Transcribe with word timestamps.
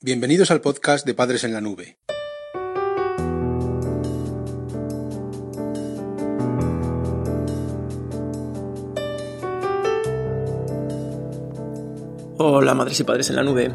Bienvenidos 0.00 0.52
al 0.52 0.60
podcast 0.60 1.04
de 1.04 1.12
Padres 1.12 1.42
en 1.42 1.52
la 1.52 1.60
Nube. 1.60 1.98
Hola 12.38 12.74
madres 12.74 13.00
y 13.00 13.02
padres 13.02 13.28
en 13.30 13.34
la 13.34 13.42
nube. 13.42 13.74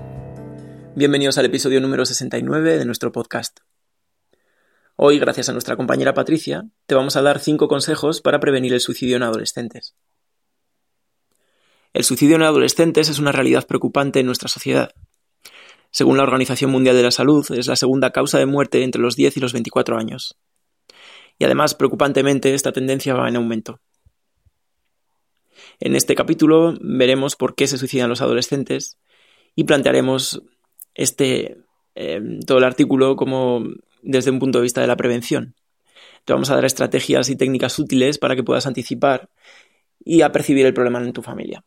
Bienvenidos 0.96 1.38
al 1.38 1.47
episodio 1.47 1.81
número 1.81 2.05
69 2.05 2.78
de 2.78 2.86
nuestro 2.86 3.12
podcast. 3.12 3.60
Hoy, 4.96 5.20
gracias 5.20 5.50
a 5.50 5.52
nuestra 5.52 5.76
compañera 5.76 6.14
Patricia, 6.14 6.70
te 6.86 6.96
vamos 6.96 7.18
a 7.18 7.21
dar 7.21 7.40
5 7.40 7.68
consejos 7.68 8.21
para 8.21 8.40
prevenir 8.40 8.71
el 8.71 8.80
suicidio 8.80 9.18
en 9.18 9.24
adolescentes. 9.24 9.98
El 11.92 12.05
suicidio 12.05 12.38
en 12.38 12.44
adolescentes 12.44 13.10
es 13.10 13.20
una 13.20 13.34
realidad 13.34 13.68
preocupante 13.68 14.21
en 14.21 14.28
nuestra 14.28 14.48
sociedad 14.48 14.94
según 15.94 16.18
la 16.18 16.23
Organización 16.23 16.71
Mundial 16.71 16.96
de 16.96 17.04
la 17.04 17.12
Salud, 17.12 17.46
es 17.52 17.68
la 17.68 17.76
segunda 17.76 18.09
causa 18.09 18.40
de 18.40 18.48
muerte 18.48 18.84
entre 18.84 18.99
los 18.99 19.16
10 19.16 19.38
y 19.38 19.40
los 19.40 19.54
24 19.54 19.95
años. 19.95 20.36
Y 21.38 21.45
además, 21.45 21.76
preocupantemente, 21.76 22.55
esta 22.55 22.72
tendencia 22.72 23.13
va 23.13 23.30
en 23.30 23.36
aumento. 23.36 23.80
En 25.80 25.95
este 25.95 26.16
capítulo 26.16 26.73
veremos 26.81 27.36
por 27.36 27.53
qué 27.53 27.67
se 27.67 27.77
suicidan 27.77 28.09
los 28.09 28.22
adolescentes 28.22 28.98
y 29.55 29.66
plantearemos 29.66 30.41
este, 30.95 31.58
eh, 31.94 32.22
todo 32.48 32.58
el 32.58 32.64
artículo 32.64 33.16
como 33.16 33.64
desde 34.02 34.31
un 34.31 34.39
punto 34.39 34.58
de 34.58 34.64
vista 34.64 34.81
de 34.81 34.88
la 34.88 34.98
prevención. 34.98 35.53
Te 36.25 36.34
vamos 36.34 36.50
a 36.50 36.55
dar 36.55 36.66
estrategias 36.66 37.30
y 37.30 37.36
técnicas 37.36 37.78
útiles 37.78 38.17
para 38.17 38.36
que 38.36 38.44
puedas 38.44 38.66
anticipar 38.66 39.30
y 40.03 40.22
apercibir 40.22 40.66
el 40.66 40.73
problema 40.73 41.00
en 41.03 41.14
tu 41.14 41.22
familia. 41.22 41.64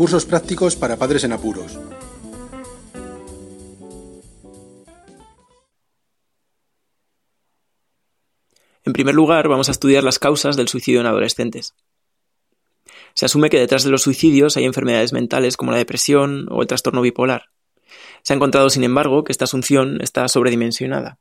Recursos 0.00 0.24
prácticos 0.24 0.76
para 0.76 0.96
padres 0.96 1.24
en 1.24 1.32
apuros. 1.32 1.78
En 8.86 8.94
primer 8.94 9.14
lugar, 9.14 9.46
vamos 9.48 9.68
a 9.68 9.72
estudiar 9.72 10.02
las 10.02 10.18
causas 10.18 10.56
del 10.56 10.68
suicidio 10.68 11.00
en 11.00 11.06
adolescentes. 11.06 11.74
Se 13.12 13.26
asume 13.26 13.50
que 13.50 13.58
detrás 13.58 13.84
de 13.84 13.90
los 13.90 14.00
suicidios 14.00 14.56
hay 14.56 14.64
enfermedades 14.64 15.12
mentales 15.12 15.58
como 15.58 15.70
la 15.70 15.76
depresión 15.76 16.46
o 16.50 16.62
el 16.62 16.66
trastorno 16.66 17.02
bipolar. 17.02 17.50
Se 18.22 18.32
ha 18.32 18.36
encontrado, 18.36 18.70
sin 18.70 18.84
embargo, 18.84 19.22
que 19.22 19.32
esta 19.32 19.44
asunción 19.44 20.00
está 20.00 20.26
sobredimensionada. 20.28 21.18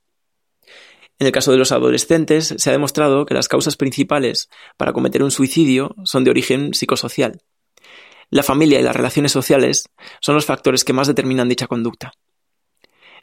En 1.20 1.28
el 1.28 1.34
caso 1.34 1.52
de 1.52 1.58
los 1.58 1.74
adolescentes, 1.74 2.56
se 2.58 2.70
ha 2.70 2.72
demostrado 2.72 3.26
que 3.26 3.34
las 3.34 3.50
causas 3.50 3.76
principales 3.76 4.50
para 4.78 4.94
cometer 4.94 5.22
un 5.22 5.32
suicidio 5.32 5.96
son 6.06 6.24
de 6.24 6.30
origen 6.30 6.74
psicosocial. 6.74 7.42
La 8.30 8.44
familia 8.44 8.80
y 8.80 8.84
las 8.84 8.96
relaciones 8.96 9.32
sociales 9.32 9.90
son 10.22 10.36
los 10.36 10.46
factores 10.46 10.84
que 10.84 10.94
más 10.94 11.08
determinan 11.08 11.50
dicha 11.50 11.68
conducta. 11.68 12.14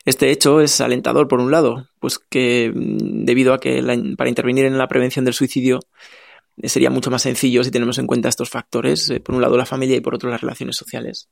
Este 0.04 0.30
hecho 0.30 0.60
es 0.60 0.80
alentador 0.80 1.26
por 1.26 1.40
un 1.40 1.50
lado, 1.50 1.88
pues 1.98 2.18
que 2.18 2.72
mm, 2.72 3.24
debido 3.24 3.52
a 3.52 3.58
que 3.58 3.82
para 4.16 4.30
intervenir 4.30 4.64
en 4.64 4.78
la 4.78 4.88
prevención 4.88 5.24
del 5.24 5.34
suicidio 5.34 5.80
eh, 6.62 6.68
sería 6.68 6.90
mucho 6.90 7.10
más 7.10 7.22
sencillo 7.22 7.64
si 7.64 7.72
tenemos 7.72 7.98
en 7.98 8.06
cuenta 8.06 8.28
estos 8.28 8.48
factores, 8.48 9.10
eh, 9.10 9.20
por 9.20 9.34
un 9.34 9.42
lado 9.42 9.56
la 9.56 9.66
familia 9.66 9.96
y 9.96 10.00
por 10.00 10.14
otro 10.14 10.30
las 10.30 10.40
relaciones 10.40 10.76
sociales. 10.76 11.28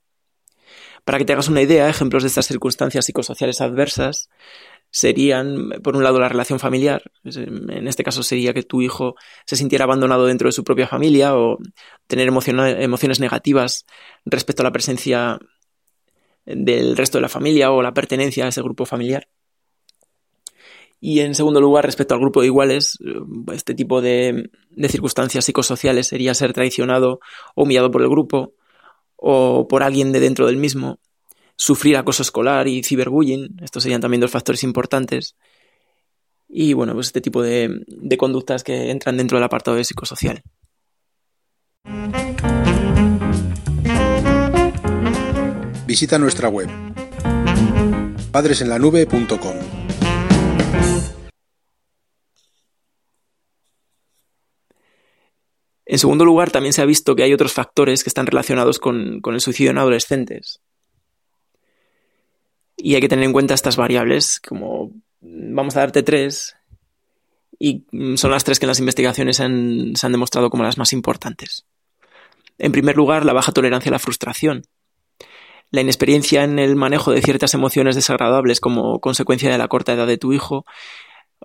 Para 1.05 1.19
que 1.19 1.25
te 1.25 1.35
hagas 1.35 1.49
una 1.49 1.63
idea, 1.63 1.89
ejemplos 1.89 2.23
de 2.23 2.29
estas 2.29 2.47
circunstancias 2.47 3.05
psicosociales 3.05 3.61
adversas 3.61 4.29
serían, 4.95 5.71
por 5.83 5.97
un 5.97 6.05
lado, 6.05 6.21
la 6.21 6.29
relación 6.29 6.61
familiar. 6.61 7.03
En 7.25 7.89
este 7.89 8.05
caso 8.05 8.23
sería 8.23 8.55
que 8.55 8.63
tu 8.63 8.81
hijo 8.81 9.17
se 9.45 9.57
sintiera 9.57 9.87
abandonado 9.87 10.27
dentro 10.27 10.47
de 10.47 10.53
su 10.53 10.63
propia 10.63 10.87
familia 10.87 11.37
o 11.37 11.59
tener 12.07 12.29
emociones 12.29 13.19
negativas 13.19 13.87
respecto 14.25 14.63
a 14.63 14.65
la 14.65 14.71
presencia 14.71 15.41
del 16.47 16.97
resto 16.97 17.19
de 17.19 17.23
la 17.23 17.29
familia 17.29 17.73
o 17.73 17.83
la 17.83 17.93
pertenencia 17.93 18.45
a 18.45 18.49
ese 18.49 18.63
grupo 18.63 18.87
familiar. 18.87 19.27
Y 21.01 21.21
en 21.21 21.35
segundo 21.35 21.61
lugar, 21.61 21.85
respecto 21.85 22.15
al 22.15 22.21
grupo 22.21 22.43
de 22.43 22.47
iguales, 22.47 22.97
este 23.53 23.75
tipo 23.75 24.01
de, 24.01 24.49
de 24.71 24.89
circunstancias 24.89 25.45
psicosociales 25.45 26.07
sería 26.07 26.35
ser 26.35 26.53
traicionado 26.53 27.19
o 27.57 27.65
humillado 27.65 27.91
por 27.91 28.03
el 28.03 28.09
grupo 28.09 28.55
o 29.17 29.67
por 29.67 29.83
alguien 29.83 30.13
de 30.13 30.21
dentro 30.21 30.47
del 30.47 30.57
mismo 30.57 31.01
sufrir 31.57 31.97
acoso 31.97 32.23
escolar 32.23 32.69
y 32.69 32.83
ciberbullying. 32.83 33.57
Estos 33.63 33.83
serían 33.83 34.01
también 34.01 34.21
dos 34.21 34.31
factores 34.31 34.63
importantes. 34.63 35.37
Y 36.49 36.73
bueno, 36.73 36.95
pues 36.95 37.09
este 37.09 37.21
tipo 37.21 37.43
de, 37.43 37.85
de 37.87 38.17
conductas 38.17 38.63
que 38.63 38.91
entran 38.91 39.17
dentro 39.17 39.39
del 39.39 39.45
apartado 39.45 39.77
de 39.77 39.85
psicosocial. 39.85 40.43
Visita 45.87 46.19
nuestra 46.19 46.49
web 46.49 46.69
padresenlanube.com. 48.35 49.85
En 55.87 55.99
segundo 55.99 56.25
lugar, 56.25 56.51
también 56.51 56.73
se 56.73 56.83
ha 56.83 56.85
visto 56.85 57.15
que 57.15 57.23
hay 57.23 57.33
otros 57.33 57.53
factores 57.53 58.03
que 58.03 58.11
están 58.11 58.27
relacionados 58.27 58.81
con, 58.81 59.21
con 59.21 59.35
el 59.35 59.41
suicidio 59.41 59.71
en 59.71 59.79
adolescentes. 59.79 60.61
Y 62.87 62.95
hay 62.97 63.01
que 63.01 63.09
tener 63.09 63.25
en 63.25 63.33
cuenta 63.33 63.55
estas 63.55 63.79
variables, 63.79 64.43
como 64.47 64.93
vamos 65.23 65.75
a 65.75 65.81
darte 65.81 66.03
tres, 66.03 66.55
y 67.59 67.87
son 68.17 68.31
las 68.31 68.45
tres 68.45 68.59
que 68.59 68.67
en 68.67 68.69
las 68.69 68.79
investigaciones 68.79 69.37
se 69.37 69.43
han 69.43 70.13
demostrado 70.13 70.51
como 70.51 70.65
las 70.65 70.77
más 70.77 70.93
importantes. 70.93 71.65
En 72.59 72.73
primer 72.73 72.95
lugar, 72.95 73.25
la 73.25 73.33
baja 73.33 73.53
tolerancia 73.53 73.89
a 73.89 73.93
la 73.93 73.99
frustración. 73.99 74.65
La 75.71 75.81
inexperiencia 75.81 76.45
en 76.45 76.59
el 76.59 76.77
manejo 76.77 77.11
de 77.11 77.23
ciertas 77.23 77.55
emociones 77.55 77.95
desagradables 77.95 78.61
como 78.61 79.01
consecuencia 79.01 79.51
de 79.51 79.57
la 79.57 79.69
corta 79.69 79.95
edad 79.95 80.07
de 80.07 80.19
tu 80.19 80.35
hijo 80.35 80.67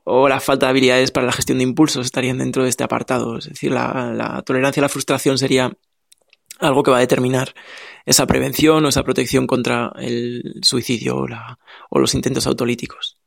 o 0.03 0.27
la 0.27 0.41
falta 0.41 0.65
de 0.65 0.71
habilidades 0.71 1.11
para 1.11 1.25
la 1.25 1.31
gestión 1.31 1.59
de 1.59 1.63
impulsos 1.63 2.05
estarían 2.05 2.39
dentro 2.39 2.63
de 2.63 2.69
este 2.69 2.83
apartado. 2.83 3.37
Es 3.37 3.47
decir, 3.47 3.71
la, 3.71 4.11
la 4.13 4.41
tolerancia 4.41 4.81
a 4.81 4.83
la 4.83 4.89
frustración 4.89 5.37
sería 5.37 5.71
algo 6.59 6.83
que 6.83 6.91
va 6.91 6.97
a 6.97 7.01
determinar 7.01 7.53
esa 8.05 8.25
prevención 8.25 8.85
o 8.85 8.89
esa 8.89 9.03
protección 9.03 9.47
contra 9.47 9.91
el 9.97 10.59
suicidio 10.61 11.25
o, 11.89 11.99
los 11.99 12.15
intentos 12.15 12.47
autolíticos. 12.47 13.17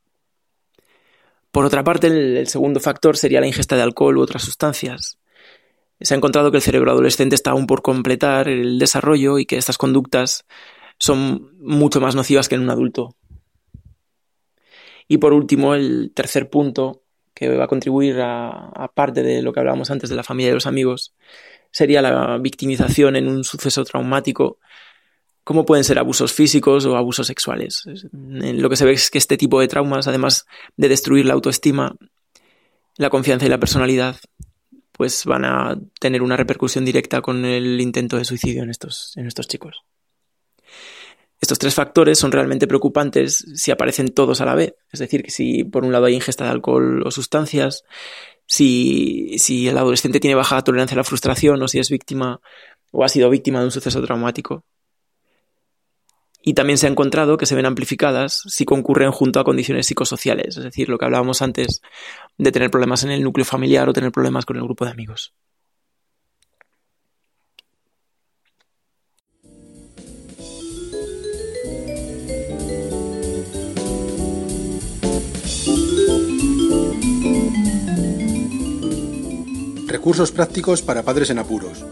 Por 1.51 1.65
otra 1.65 1.85
parte, 1.85 2.07
el, 2.07 2.47
segundo 2.47 2.81
factor 2.81 3.17
sería 3.17 3.41
la 3.41 3.47
ingesta 3.47 3.77
de 3.77 3.83
alcohol 3.83 4.17
u 4.19 4.23
otras 4.23 4.43
sustancias. 4.43 5.19
Se 6.01 6.15
ha 6.15 6.17
encontrado 6.17 6.51
que 6.51 6.57
el 6.57 6.63
cerebro 6.63 6.91
adolescente 6.91 7.35
está 7.35 7.51
aún 7.51 7.67
por 7.67 7.83
completar 7.83 8.49
el 8.49 8.79
desarrollo 8.79 9.39
y 9.39 9.47
que 9.47 9.57
estas 9.57 9.79
conductas 9.79 10.47
son 10.99 11.51
mucho 11.61 12.01
más 12.01 12.15
nocivas 12.15 12.49
que 12.49 12.55
en 12.55 12.63
un 12.63 12.71
adulto. 12.71 13.17
Y 15.09 15.19
por 15.19 15.33
último, 15.33 15.75
el 15.75 16.13
tercer 16.15 16.49
punto 16.49 17.03
que 17.35 17.49
va 17.57 17.65
a 17.65 17.69
contribuir 17.69 18.21
a, 18.21 18.91
parte 18.95 19.23
de 19.23 19.43
lo 19.43 19.53
que 19.53 19.61
hablábamos 19.61 19.91
antes 19.91 20.11
de 20.11 20.17
la 20.17 20.23
familia 20.23 20.51
y 20.51 20.55
los 20.55 20.67
amigos, 20.67 21.15
sería 21.73 22.03
la 22.03 22.39
victimización 22.39 23.17
en 23.17 23.29
un 23.29 23.43
suceso 23.43 23.85
traumático, 23.85 24.59
como 25.45 25.65
pueden 25.65 25.85
ser 25.85 25.99
abusos 25.99 26.33
físicos 26.33 26.85
o 26.85 26.97
abusos 26.97 27.27
sexuales. 27.27 27.83
Lo 28.13 28.71
que 28.71 28.77
se 28.77 28.85
ve 28.85 28.93
es 28.93 29.11
que 29.11 29.19
este 29.19 29.37
tipo 29.37 29.61
de 29.61 29.69
traumas, 29.69 30.07
además 30.07 30.47
de 30.77 30.89
destruir 30.89 31.27
la 31.27 31.35
autoestima, 31.35 31.97
la 32.97 33.11
confianza 33.11 33.47
y 33.47 33.49
la 33.49 33.59
personalidad, 33.59 34.17
pues 34.93 35.25
van 35.25 35.45
a 35.45 35.77
tener 35.99 36.23
una 36.23 36.37
repercusión 36.37 36.85
directa 36.85 37.23
con 37.23 37.45
el 37.45 37.81
intento 37.81 38.19
de 38.19 38.25
suicidio 38.25 38.63
en 38.63 38.71
estos, 38.71 39.15
en 39.17 39.27
estos 39.27 39.49
chicos. 39.49 39.83
Estos 41.41 41.59
tres 41.59 41.75
factores 41.75 42.21
son 42.21 42.31
realmente 42.31 42.69
preocupantes 42.69 43.45
si 43.57 43.73
aparecen 43.73 44.11
todos 44.11 44.41
a 44.41 44.45
la 44.45 44.55
vez. 44.55 44.75
Es 44.93 45.01
decir, 45.01 45.25
que 45.25 45.33
si 45.33 45.65
por 45.65 45.85
un 45.85 45.91
lado 45.91 46.05
hay 46.05 46.15
ingesta 46.15 46.45
de 46.45 46.51
alcohol 46.51 47.03
o 47.05 47.11
sustancias, 47.11 47.83
si, 48.53 49.39
si 49.39 49.67
el 49.67 49.79
adolescente 49.79 50.21
tiene 50.21 50.35
baja 50.35 50.61
tolerancia 50.61 50.95
a 50.95 50.99
la 50.99 51.05
frustración 51.05 51.63
o 51.63 51.69
si 51.69 51.79
es 51.79 51.89
víctima 51.89 52.39
o 52.91 53.03
ha 53.03 53.09
sido 53.09 53.31
víctima 53.31 53.61
de 53.61 53.65
un 53.65 53.71
suceso 53.71 54.03
traumático. 54.03 54.63
Y 56.43 56.53
también 56.53 56.77
se 56.77 56.87
ha 56.87 56.91
encontrado 56.91 57.39
que 57.39 57.47
se 57.47 57.55
ven 57.55 57.65
amplificadas 57.65 58.43
si 58.49 58.67
concurren 58.67 59.11
junto 59.11 59.41
a 59.41 59.45
condiciones 59.45 59.87
psicosociales, 59.87 60.59
es 60.59 60.65
decir, 60.65 60.91
lo 60.91 60.99
que 60.99 61.07
hablábamos 61.07 61.41
antes 61.41 61.81
de 62.37 62.53
tener 62.53 62.71
problemas 62.71 63.03
en 63.05 63.13
el 63.13 63.23
núcleo 63.23 63.47
familiar 63.47 63.89
o 63.89 63.95
tener 63.95 64.13
problemas 64.13 64.45
con 64.45 64.59
el 64.59 64.65
grupo 64.65 64.85
de 64.85 64.91
amigos. 64.91 65.33
Recursos 79.93 80.33
prácticos 80.33 80.81
para 80.81 81.03
padres 81.03 81.29
en 81.29 81.39
apuros. 81.39 81.85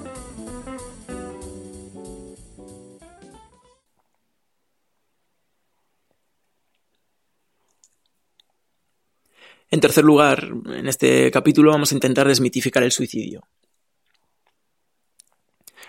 En 9.70 9.80
tercer 9.80 10.02
lugar, 10.02 10.48
en 10.64 10.88
este 10.88 11.30
capítulo 11.30 11.72
vamos 11.72 11.92
a 11.92 11.94
intentar 11.94 12.26
desmitificar 12.26 12.82
el 12.82 12.90
suicidio. 12.90 13.46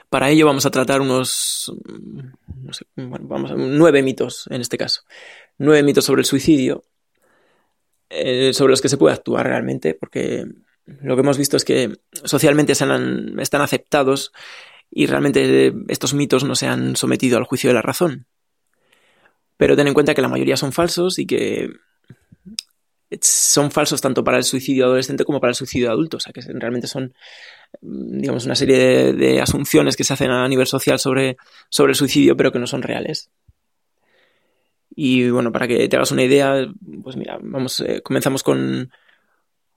Para 0.10 0.30
ello 0.30 0.46
vamos 0.46 0.66
a 0.66 0.70
tratar 0.70 1.00
unos 1.00 1.72
vamos 2.98 3.54
nueve 3.56 4.04
mitos 4.04 4.48
en 4.52 4.60
este 4.60 4.78
caso. 4.78 5.04
Nueve 5.58 5.82
mitos 5.82 6.04
sobre 6.04 6.24
el 6.24 6.26
suicidio, 6.26 6.84
eh, 8.10 8.52
sobre 8.54 8.72
los 8.72 8.82
que 8.82 8.90
se 8.90 8.98
puede 8.98 9.16
actuar 9.16 9.48
realmente, 9.48 9.94
porque 9.94 10.46
lo 10.86 11.16
que 11.16 11.22
hemos 11.22 11.38
visto 11.38 11.58
es 11.58 11.66
que 11.66 11.94
socialmente 12.12 12.74
están 12.74 13.62
aceptados 13.62 14.32
y 14.90 15.06
realmente 15.06 15.74
estos 15.88 16.14
mitos 16.14 16.44
no 16.44 16.56
se 16.56 16.68
han 16.68 16.96
sometido 16.96 17.38
al 17.38 17.46
juicio 17.46 17.70
de 17.70 17.76
la 17.76 17.82
razón. 17.82 18.28
Pero 19.58 19.76
ten 19.76 19.88
en 19.88 19.94
cuenta 19.94 20.14
que 20.14 20.22
la 20.22 20.28
mayoría 20.28 20.58
son 20.58 20.74
falsos 20.74 21.20
y 21.20 21.26
que 21.26 21.70
son 23.22 23.72
falsos 23.72 24.02
tanto 24.02 24.24
para 24.24 24.38
el 24.38 24.44
suicidio 24.44 24.86
adolescente 24.86 25.26
como 25.26 25.40
para 25.40 25.52
el 25.52 25.56
suicidio 25.56 25.92
adulto. 25.92 26.18
O 26.18 26.20
sea, 26.20 26.34
que 26.34 26.42
realmente 26.42 26.88
son, 26.88 27.14
digamos, 27.82 28.46
una 28.46 28.56
serie 28.56 29.14
de, 29.14 29.42
asunciones 29.42 29.96
que 29.96 30.04
se 30.04 30.14
hacen 30.14 30.32
a 30.32 30.48
nivel 30.48 30.68
social 30.68 31.00
sobre, 31.00 31.38
sobre 31.70 31.92
el 31.92 31.96
suicidio, 31.96 32.36
pero 32.36 32.52
que 32.52 32.60
no 32.60 32.68
son 32.68 32.82
reales. 32.82 33.30
Y 34.94 35.30
bueno, 35.30 35.52
para 35.52 35.68
que 35.68 35.88
te 35.88 35.96
hagas 35.96 36.12
una 36.12 36.24
idea, 36.24 36.68
pues 37.04 37.16
mira, 37.16 37.38
vamos, 37.42 37.80
eh, 37.82 38.02
comenzamos 38.02 38.44
con, 38.44 38.92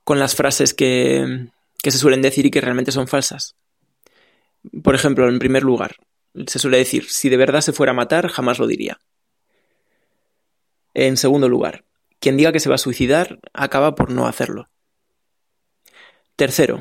con 0.05 0.19
las 0.19 0.35
frases 0.35 0.73
que, 0.73 1.49
que 1.83 1.91
se 1.91 1.97
suelen 1.97 2.21
decir 2.21 2.45
y 2.45 2.51
que 2.51 2.61
realmente 2.61 2.93
son 2.93 3.07
falsas. 3.07 3.55
Por 4.83 4.95
ejemplo, 4.95 5.27
en 5.27 5.39
primer 5.39 5.63
lugar, 5.63 5.97
se 6.47 6.59
suele 6.59 6.77
decir, 6.77 7.09
si 7.09 7.27
de 7.27 7.37
verdad 7.37 7.61
se 7.61 7.73
fuera 7.73 7.91
a 7.91 7.95
matar, 7.95 8.29
jamás 8.29 8.59
lo 8.59 8.67
diría. 8.67 8.99
En 10.93 11.17
segundo 11.17 11.49
lugar, 11.49 11.83
quien 12.19 12.37
diga 12.37 12.51
que 12.51 12.59
se 12.59 12.69
va 12.69 12.75
a 12.75 12.79
suicidar 12.79 13.39
acaba 13.53 13.95
por 13.95 14.11
no 14.11 14.27
hacerlo. 14.27 14.69
Tercero, 16.35 16.79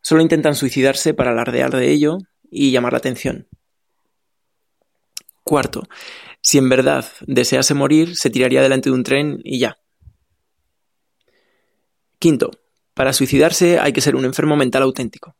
solo 0.00 0.22
intentan 0.22 0.54
suicidarse 0.54 1.14
para 1.14 1.30
alardear 1.30 1.70
de 1.70 1.90
ello 1.90 2.18
y 2.50 2.70
llamar 2.70 2.92
la 2.92 2.98
atención. 2.98 3.48
Cuarto, 5.42 5.82
si 6.40 6.58
en 6.58 6.68
verdad 6.68 7.06
desease 7.26 7.74
morir, 7.74 8.16
se 8.16 8.30
tiraría 8.30 8.62
delante 8.62 8.90
de 8.90 8.94
un 8.94 9.04
tren 9.04 9.40
y 9.42 9.58
ya. 9.58 9.78
Quinto, 12.22 12.52
para 12.94 13.12
suicidarse 13.12 13.80
hay 13.80 13.92
que 13.92 14.00
ser 14.00 14.14
un 14.14 14.24
enfermo 14.24 14.54
mental 14.54 14.84
auténtico. 14.84 15.34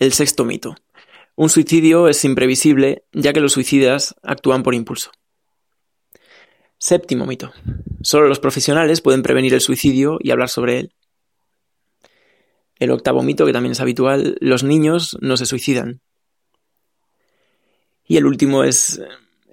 El 0.00 0.12
sexto 0.12 0.44
mito. 0.44 0.74
Un 1.36 1.48
suicidio 1.48 2.08
es 2.08 2.24
imprevisible 2.24 3.04
ya 3.12 3.32
que 3.32 3.38
los 3.38 3.52
suicidas 3.52 4.16
actúan 4.20 4.64
por 4.64 4.74
impulso. 4.74 5.12
Séptimo 6.76 7.24
mito. 7.24 7.52
Solo 8.02 8.26
los 8.26 8.40
profesionales 8.40 9.00
pueden 9.00 9.22
prevenir 9.22 9.54
el 9.54 9.60
suicidio 9.60 10.18
y 10.20 10.32
hablar 10.32 10.48
sobre 10.48 10.80
él. 10.80 10.92
El 12.80 12.90
octavo 12.90 13.22
mito, 13.22 13.46
que 13.46 13.52
también 13.52 13.70
es 13.70 13.80
habitual, 13.80 14.38
los 14.40 14.64
niños 14.64 15.16
no 15.20 15.36
se 15.36 15.46
suicidan. 15.46 16.00
Y 18.04 18.16
el 18.16 18.26
último 18.26 18.64
es, 18.64 19.00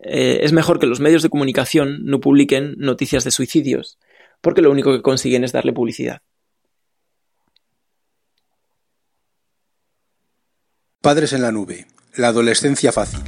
eh, 0.01 0.39
es 0.41 0.51
mejor 0.51 0.79
que 0.79 0.87
los 0.87 0.99
medios 0.99 1.21
de 1.21 1.29
comunicación 1.29 1.99
no 2.05 2.19
publiquen 2.19 2.73
noticias 2.79 3.23
de 3.23 3.29
suicidios, 3.29 3.99
porque 4.41 4.61
lo 4.61 4.71
único 4.71 4.91
que 4.91 5.01
consiguen 5.01 5.43
es 5.43 5.51
darle 5.51 5.73
publicidad. 5.73 6.21
Padres 11.01 11.33
en 11.33 11.41
la 11.41 11.51
nube. 11.51 11.85
La 12.15 12.29
adolescencia 12.29 12.91
fácil. 12.91 13.21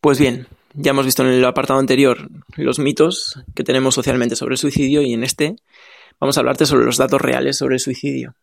Pues 0.00 0.18
bien, 0.18 0.46
ya 0.74 0.90
hemos 0.90 1.04
visto 1.04 1.22
en 1.22 1.28
el 1.28 1.44
apartado 1.44 1.78
anterior 1.78 2.28
los 2.56 2.78
mitos 2.78 3.40
que 3.54 3.64
tenemos 3.64 3.94
socialmente 3.94 4.36
sobre 4.36 4.54
el 4.54 4.58
suicidio 4.58 5.02
y 5.02 5.12
en 5.12 5.22
este 5.22 5.56
vamos 6.20 6.36
a 6.36 6.40
hablarte 6.40 6.66
sobre 6.66 6.84
los 6.84 6.96
datos 6.96 7.20
reales 7.20 7.56
sobre 7.56 7.76
el 7.76 7.80
suicidio. 7.80 8.34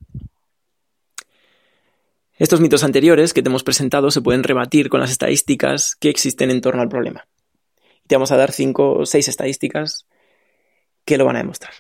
Estos 2.38 2.62
mitos 2.62 2.84
anteriores 2.84 3.34
que 3.34 3.44
te 3.44 3.50
hemos 3.50 3.64
presentado 3.64 4.10
se 4.10 4.22
pueden 4.22 4.44
rebatir 4.44 4.90
con 4.90 5.00
las 5.00 5.12
estadísticas 5.12 5.96
que 5.96 6.10
existen 6.10 6.50
en 6.50 6.62
torno 6.62 6.82
al 6.82 6.90
problema. 6.90 7.28
Te 8.08 8.16
vamos 8.16 8.32
a 8.32 8.38
dar 8.38 8.52
cinco 8.52 8.94
o 8.94 9.06
seis 9.06 9.28
estadísticas 9.28 10.08
que 11.06 11.18
lo 11.18 11.26
van 11.26 11.36
a 11.36 11.40
demostrar. 11.40 11.74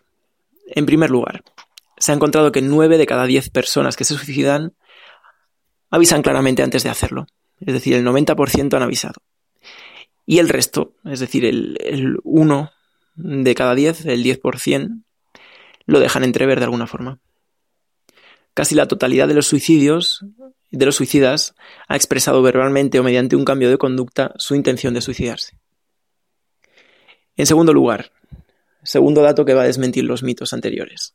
En 0.67 0.85
primer 0.85 1.09
lugar, 1.09 1.43
se 1.97 2.11
ha 2.11 2.15
encontrado 2.15 2.51
que 2.51 2.61
nueve 2.61 2.97
de 2.97 3.07
cada 3.07 3.25
diez 3.25 3.49
personas 3.49 3.95
que 3.95 4.03
se 4.03 4.15
suicidan 4.15 4.73
avisan 5.89 6.21
claramente 6.21 6.61
antes 6.61 6.83
de 6.83 6.89
hacerlo. 6.89 7.25
Es 7.59 7.73
decir, 7.73 7.93
el 7.95 8.05
90% 8.05 8.75
han 8.75 8.83
avisado. 8.83 9.21
Y 10.31 10.39
el 10.39 10.47
resto, 10.47 10.95
es 11.03 11.19
decir, 11.19 11.43
el, 11.43 11.77
el 11.81 12.17
1 12.23 12.71
de 13.15 13.53
cada 13.53 13.75
10, 13.75 14.05
el 14.05 14.23
10%, 14.23 15.03
lo 15.85 15.99
dejan 15.99 16.23
entrever 16.23 16.59
de 16.59 16.63
alguna 16.63 16.87
forma. 16.87 17.19
Casi 18.53 18.73
la 18.73 18.87
totalidad 18.87 19.27
de 19.27 19.33
los 19.33 19.47
suicidios, 19.47 20.23
de 20.69 20.85
los 20.85 20.95
suicidas, 20.95 21.53
ha 21.89 21.97
expresado 21.97 22.41
verbalmente 22.41 22.97
o 22.97 23.03
mediante 23.03 23.35
un 23.35 23.43
cambio 23.43 23.69
de 23.69 23.77
conducta 23.77 24.33
su 24.37 24.55
intención 24.55 24.93
de 24.93 25.01
suicidarse. 25.01 25.57
En 27.35 27.45
segundo 27.45 27.73
lugar, 27.73 28.13
segundo 28.83 29.23
dato 29.23 29.43
que 29.43 29.53
va 29.53 29.63
a 29.63 29.67
desmentir 29.67 30.05
los 30.05 30.23
mitos 30.23 30.53
anteriores. 30.53 31.13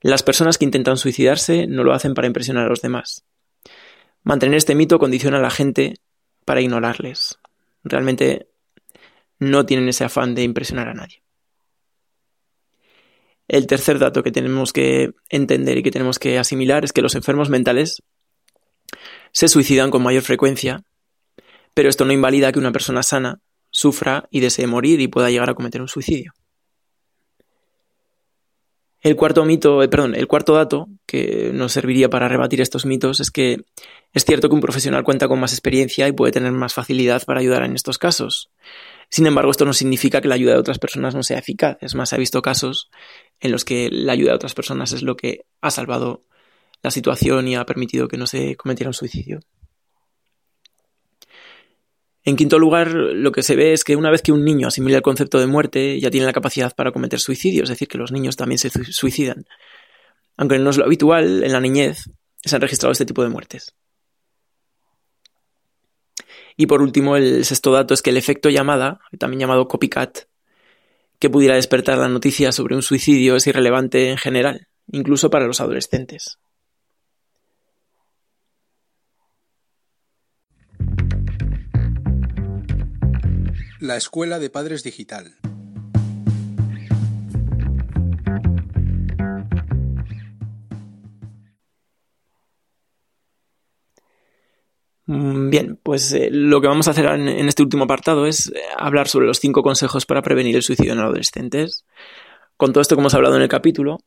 Las 0.00 0.22
personas 0.22 0.56
que 0.56 0.64
intentan 0.64 0.96
suicidarse 0.96 1.66
no 1.66 1.84
lo 1.84 1.92
hacen 1.92 2.14
para 2.14 2.28
impresionar 2.28 2.64
a 2.64 2.70
los 2.70 2.80
demás. 2.80 3.26
Mantener 4.22 4.56
este 4.56 4.74
mito 4.74 4.98
condiciona 4.98 5.36
a 5.36 5.42
la 5.42 5.50
gente 5.50 5.96
para 6.46 6.62
ignorarles. 6.62 7.38
Realmente 7.84 8.48
no 9.38 9.66
tienen 9.66 9.88
ese 9.88 10.04
afán 10.04 10.34
de 10.34 10.42
impresionar 10.42 10.88
a 10.88 10.94
nadie. 10.94 11.22
El 13.48 13.66
tercer 13.66 13.98
dato 13.98 14.22
que 14.22 14.30
tenemos 14.30 14.72
que 14.72 15.10
entender 15.28 15.78
y 15.78 15.82
que 15.82 15.90
tenemos 15.90 16.18
que 16.18 16.38
asimilar 16.38 16.84
es 16.84 16.92
que 16.92 17.02
los 17.02 17.14
enfermos 17.14 17.50
mentales 17.50 18.02
se 19.32 19.48
suicidan 19.48 19.90
con 19.90 20.02
mayor 20.02 20.22
frecuencia, 20.22 20.82
pero 21.74 21.88
esto 21.88 22.04
no 22.04 22.12
invalida 22.12 22.52
que 22.52 22.58
una 22.58 22.72
persona 22.72 23.02
sana 23.02 23.40
sufra 23.70 24.28
y 24.30 24.40
desee 24.40 24.66
morir 24.66 25.00
y 25.00 25.08
pueda 25.08 25.30
llegar 25.30 25.50
a 25.50 25.54
cometer 25.54 25.80
un 25.80 25.88
suicidio. 25.88 26.32
El 29.02 29.16
cuarto 29.16 29.44
mito, 29.44 29.82
eh, 29.82 29.88
perdón, 29.88 30.14
el 30.14 30.28
cuarto 30.28 30.54
dato 30.54 30.88
que 31.06 31.50
nos 31.52 31.72
serviría 31.72 32.08
para 32.08 32.28
rebatir 32.28 32.60
estos 32.60 32.86
mitos 32.86 33.18
es 33.18 33.32
que 33.32 33.64
es 34.12 34.24
cierto 34.24 34.48
que 34.48 34.54
un 34.54 34.60
profesional 34.60 35.02
cuenta 35.02 35.26
con 35.26 35.40
más 35.40 35.52
experiencia 35.52 36.06
y 36.06 36.12
puede 36.12 36.30
tener 36.30 36.52
más 36.52 36.72
facilidad 36.72 37.24
para 37.24 37.40
ayudar 37.40 37.64
en 37.64 37.74
estos 37.74 37.98
casos. 37.98 38.52
Sin 39.10 39.26
embargo, 39.26 39.50
esto 39.50 39.64
no 39.64 39.72
significa 39.72 40.20
que 40.20 40.28
la 40.28 40.36
ayuda 40.36 40.52
de 40.52 40.60
otras 40.60 40.78
personas 40.78 41.16
no 41.16 41.24
sea 41.24 41.38
eficaz. 41.38 41.78
Es 41.80 41.96
más, 41.96 42.12
ha 42.12 42.16
visto 42.16 42.42
casos 42.42 42.90
en 43.40 43.50
los 43.50 43.64
que 43.64 43.88
la 43.90 44.12
ayuda 44.12 44.30
de 44.30 44.36
otras 44.36 44.54
personas 44.54 44.92
es 44.92 45.02
lo 45.02 45.16
que 45.16 45.46
ha 45.60 45.72
salvado 45.72 46.24
la 46.82 46.92
situación 46.92 47.48
y 47.48 47.56
ha 47.56 47.66
permitido 47.66 48.06
que 48.06 48.16
no 48.16 48.28
se 48.28 48.54
cometiera 48.54 48.90
un 48.90 48.94
suicidio. 48.94 49.40
En 52.24 52.36
quinto 52.36 52.58
lugar, 52.58 52.92
lo 52.92 53.32
que 53.32 53.42
se 53.42 53.56
ve 53.56 53.72
es 53.72 53.82
que 53.82 53.96
una 53.96 54.10
vez 54.10 54.22
que 54.22 54.30
un 54.30 54.44
niño 54.44 54.68
asimila 54.68 54.96
el 54.96 55.02
concepto 55.02 55.40
de 55.40 55.48
muerte, 55.48 55.98
ya 56.00 56.10
tiene 56.10 56.26
la 56.26 56.32
capacidad 56.32 56.74
para 56.74 56.92
cometer 56.92 57.18
suicidio, 57.18 57.64
es 57.64 57.68
decir, 57.68 57.88
que 57.88 57.98
los 57.98 58.12
niños 58.12 58.36
también 58.36 58.58
se 58.58 58.70
suicidan. 58.92 59.44
Aunque 60.36 60.58
no 60.58 60.70
es 60.70 60.76
lo 60.76 60.84
habitual, 60.84 61.42
en 61.42 61.52
la 61.52 61.60
niñez 61.60 62.04
se 62.44 62.54
han 62.54 62.62
registrado 62.62 62.92
este 62.92 63.06
tipo 63.06 63.22
de 63.22 63.28
muertes. 63.28 63.74
Y 66.56 66.66
por 66.66 66.80
último, 66.80 67.16
el 67.16 67.44
sexto 67.44 67.72
dato 67.72 67.94
es 67.94 68.02
que 68.02 68.10
el 68.10 68.16
efecto 68.16 68.50
llamada, 68.50 69.00
también 69.18 69.40
llamado 69.40 69.66
copycat, 69.66 70.26
que 71.18 71.30
pudiera 71.30 71.54
despertar 71.54 71.98
la 71.98 72.08
noticia 72.08 72.52
sobre 72.52 72.76
un 72.76 72.82
suicidio 72.82 73.36
es 73.36 73.46
irrelevante 73.46 74.10
en 74.10 74.16
general, 74.16 74.68
incluso 74.90 75.30
para 75.30 75.46
los 75.46 75.60
adolescentes. 75.60 76.38
La 83.82 83.96
Escuela 83.96 84.38
de 84.38 84.48
Padres 84.48 84.84
Digital. 84.84 85.34
Mm, 95.06 95.50
bien, 95.50 95.80
pues 95.82 96.12
eh, 96.12 96.28
lo 96.30 96.60
que 96.60 96.68
vamos 96.68 96.86
a 96.86 96.92
hacer 96.92 97.06
en, 97.06 97.28
este 97.48 97.64
último 97.64 97.82
apartado 97.82 98.26
es 98.26 98.52
eh, 98.54 98.60
hablar 98.78 99.08
sobre 99.08 99.26
los 99.26 99.40
cinco 99.40 99.64
consejos 99.64 100.06
para 100.06 100.22
prevenir 100.22 100.54
el 100.54 100.62
suicidio 100.62 100.92
en 100.92 101.00
adolescentes. 101.00 101.84
Con 102.56 102.72
todo 102.72 102.82
esto 102.82 102.94
que 102.94 103.00
hemos 103.00 103.14
hablado 103.14 103.34
en 103.34 103.42
el 103.42 103.48
capítulo 103.48 103.98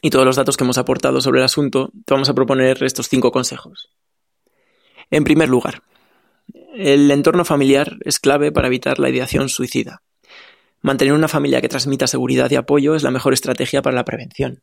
y 0.00 0.08
todos 0.08 0.24
los 0.24 0.36
datos 0.36 0.56
que 0.56 0.64
hemos 0.64 0.78
aportado 0.78 1.20
sobre 1.20 1.40
el 1.40 1.44
asunto, 1.44 1.90
te 2.06 2.14
vamos 2.14 2.30
a 2.30 2.34
proponer 2.34 2.82
estos 2.84 3.10
cinco 3.10 3.30
consejos. 3.30 3.90
En 5.10 5.24
primer 5.24 5.50
lugar, 5.50 5.82
el 6.76 7.10
entorno 7.10 7.44
familiar 7.44 7.98
es 8.00 8.18
clave 8.18 8.52
para 8.52 8.66
evitar 8.66 8.98
la 8.98 9.08
ideación 9.08 9.48
suicida. 9.48 10.02
Mantener 10.80 11.14
una 11.14 11.28
familia 11.28 11.60
que 11.60 11.68
transmita 11.68 12.06
seguridad 12.06 12.50
y 12.50 12.56
apoyo 12.56 12.94
es 12.94 13.02
la 13.02 13.10
mejor 13.10 13.32
estrategia 13.32 13.80
para 13.80 13.96
la 13.96 14.04
prevención. 14.04 14.62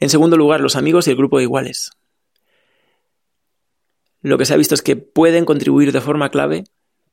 En 0.00 0.10
segundo 0.10 0.36
lugar, 0.36 0.60
los 0.60 0.74
amigos 0.74 1.06
y 1.06 1.10
el 1.10 1.16
grupo 1.16 1.38
de 1.38 1.44
iguales. 1.44 1.92
Lo 4.20 4.38
que 4.38 4.44
se 4.44 4.54
ha 4.54 4.56
visto 4.56 4.74
es 4.74 4.82
que 4.82 4.96
pueden 4.96 5.44
contribuir 5.44 5.92
de 5.92 6.00
forma 6.00 6.30
clave 6.30 6.64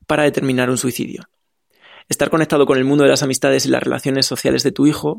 para 0.06 0.24
determinar 0.24 0.70
un 0.70 0.78
suicidio. 0.78 1.28
Estar 2.08 2.30
conectado 2.30 2.66
con 2.66 2.78
el 2.78 2.84
mundo 2.84 3.04
de 3.04 3.10
las 3.10 3.22
amistades 3.22 3.66
y 3.66 3.68
las 3.68 3.82
relaciones 3.82 4.26
sociales 4.26 4.64
de 4.64 4.72
tu 4.72 4.86
hijo 4.86 5.16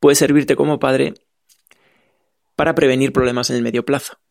puede 0.00 0.14
servirte 0.14 0.56
como 0.56 0.78
padre 0.78 1.14
para 2.56 2.74
prevenir 2.74 3.12
problemas 3.12 3.50
en 3.50 3.56
el 3.56 3.62
medio 3.62 3.84
plazo. 3.84 4.21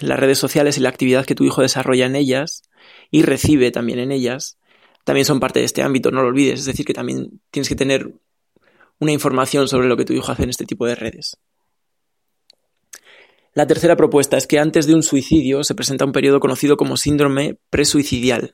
Las 0.00 0.18
redes 0.18 0.38
sociales 0.38 0.76
y 0.76 0.80
la 0.80 0.88
actividad 0.88 1.24
que 1.24 1.34
tu 1.34 1.44
hijo 1.44 1.62
desarrolla 1.62 2.06
en 2.06 2.16
ellas 2.16 2.62
y 3.10 3.22
recibe 3.22 3.70
también 3.70 3.98
en 3.98 4.12
ellas 4.12 4.58
también 5.04 5.26
son 5.26 5.38
parte 5.38 5.60
de 5.60 5.66
este 5.66 5.82
ámbito, 5.82 6.10
no 6.10 6.22
lo 6.22 6.28
olvides. 6.28 6.60
Es 6.60 6.66
decir, 6.66 6.84
que 6.84 6.94
también 6.94 7.40
tienes 7.50 7.68
que 7.68 7.76
tener 7.76 8.10
una 8.98 9.12
información 9.12 9.68
sobre 9.68 9.86
lo 9.86 9.96
que 9.96 10.04
tu 10.04 10.14
hijo 10.14 10.32
hace 10.32 10.44
en 10.44 10.50
este 10.50 10.64
tipo 10.64 10.86
de 10.86 10.94
redes. 10.94 11.36
La 13.52 13.66
tercera 13.66 13.96
propuesta 13.96 14.36
es 14.36 14.46
que 14.46 14.58
antes 14.58 14.86
de 14.86 14.94
un 14.94 15.02
suicidio 15.02 15.62
se 15.62 15.74
presenta 15.74 16.04
un 16.04 16.12
periodo 16.12 16.40
conocido 16.40 16.76
como 16.76 16.96
síndrome 16.96 17.58
presuicidial. 17.70 18.52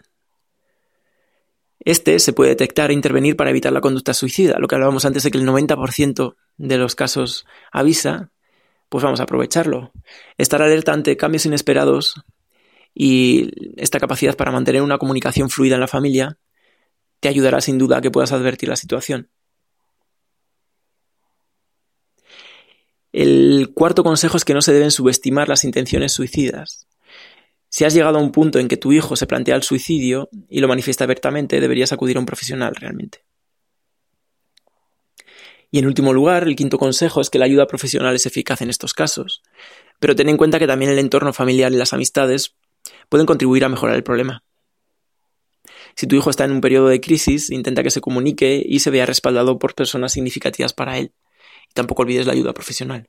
Este 1.79 2.19
se 2.19 2.35
puede 2.35 2.51
detectar 2.51 2.91
e 2.91 2.95
intervenir 2.95 3.37
para 3.37 3.49
evitar 3.49 3.73
la 3.73 3.81
conducta 3.81 4.13
suicida, 4.13 4.59
lo 4.59 4.69
que 4.69 4.75
hablábamos 4.75 5.07
antes 5.07 5.23
de 5.23 5.31
que 5.31 5.39
el 5.39 5.47
90% 5.47 6.35
de 6.59 6.77
los 6.77 6.95
casos 6.95 7.47
avisa, 7.73 8.31
pues 8.91 9.05
vamos 9.05 9.21
a 9.21 9.23
aprovecharlo. 9.23 9.93
Estar 10.37 10.61
alerta 10.61 10.93
ante 10.93 11.17
cambios 11.17 11.47
inesperados 11.47 12.23
y 12.93 13.51
esta 13.81 14.01
capacidad 14.01 14.37
para 14.37 14.51
mantener 14.51 14.83
una 14.83 14.99
comunicación 14.99 15.49
fluida 15.49 15.77
en 15.77 15.81
la 15.81 15.89
familia 15.89 16.37
te 17.21 17.29
ayudará 17.29 17.61
sin 17.61 17.79
duda 17.79 17.99
a 17.99 18.01
que 18.01 18.11
puedas 18.11 18.33
advertir 18.33 18.69
la 18.69 18.77
situación. 18.77 19.31
El 23.13 23.71
cuarto 23.75 24.03
consejo 24.03 24.37
es 24.37 24.45
que 24.45 24.55
no 24.55 24.63
se 24.63 24.73
deben 24.73 24.91
subestimar 24.91 25.49
las 25.49 25.65
intenciones 25.65 26.13
suicidas. 26.13 26.87
Si 27.69 27.85
has 27.85 27.95
llegado 27.95 28.19
a 28.19 28.23
un 28.23 28.33
punto 28.33 28.59
en 28.59 28.67
que 28.67 28.77
tu 28.77 28.93
hijo 28.93 29.15
se 29.15 29.29
plantea 29.29 29.55
el 29.55 29.63
suicidio 29.63 30.29
y 30.49 30.61
lo 30.61 30.67
manifiesta 30.67 31.05
abiertamente, 31.05 31.61
deberías 31.61 31.93
acudir 31.93 32.17
a 32.17 32.21
un 32.21 32.27
profesional 32.27 32.75
realmente. 32.75 33.25
Y 35.71 35.79
en 35.79 35.87
último 35.87 36.13
lugar, 36.13 36.45
el 36.45 36.57
quinto 36.57 36.79
consejo 36.79 37.21
es 37.21 37.31
que 37.31 37.39
la 37.39 37.45
ayuda 37.45 37.67
profesional 37.67 38.15
es 38.15 38.27
eficaz 38.27 38.61
en 38.61 38.71
estos 38.71 38.93
casos, 38.93 39.43
pero 40.01 40.17
ten 40.17 40.29
en 40.29 40.37
cuenta 40.37 40.59
que 40.59 40.67
también 40.67 40.91
el 40.91 40.99
entorno 40.99 41.33
familiar 41.33 41.73
y 41.73 41.77
las 41.77 41.93
amistades 41.93 42.57
pueden 43.09 43.27
contribuir 43.27 43.65
a 43.65 43.69
mejorar 43.69 43.97
el 43.97 44.03
problema. 44.03 44.43
Si 45.95 46.07
tu 46.07 46.17
hijo 46.17 46.31
está 46.31 46.45
en 46.45 46.53
un 46.53 46.61
periodo 46.61 46.89
de 46.89 47.01
crisis, 47.01 47.51
intenta 47.51 47.83
que 47.83 47.91
se 47.91 48.01
comunique 48.01 48.63
y 48.65 48.81
se 48.81 48.91
vea 48.91 49.07
respaldado 49.07 49.59
por 49.59 49.75
personas 49.75 50.13
significativas 50.13 50.73
para 50.73 50.99
él. 50.99 51.13
Y 51.69 51.75
tampoco 51.75 52.03
olvides 52.03 52.27
la 52.27 52.33
ayuda 52.33 52.53
profesional. 52.53 53.09